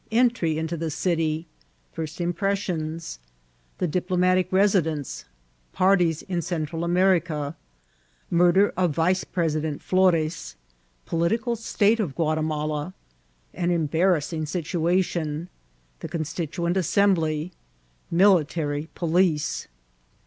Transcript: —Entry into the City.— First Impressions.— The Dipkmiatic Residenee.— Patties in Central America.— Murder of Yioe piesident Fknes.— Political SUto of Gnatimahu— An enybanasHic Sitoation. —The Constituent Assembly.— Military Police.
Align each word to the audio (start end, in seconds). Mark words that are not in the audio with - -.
—Entry 0.25 0.57
into 0.57 0.75
the 0.75 0.89
City.— 0.89 1.45
First 1.93 2.19
Impressions.— 2.19 3.19
The 3.77 3.87
Dipkmiatic 3.87 4.49
Residenee.— 4.49 5.25
Patties 5.73 6.23
in 6.23 6.41
Central 6.41 6.83
America.— 6.83 7.55
Murder 8.31 8.73
of 8.75 8.95
Yioe 8.95 9.23
piesident 9.31 9.77
Fknes.— 9.83 10.55
Political 11.05 11.55
SUto 11.55 11.99
of 12.03 12.15
Gnatimahu— 12.15 12.93
An 13.53 13.69
enybanasHic 13.69 14.47
Sitoation. 14.47 15.49
—The 15.99 16.07
Constituent 16.09 16.77
Assembly.— 16.77 17.51
Military 18.09 18.89
Police. 18.95 19.67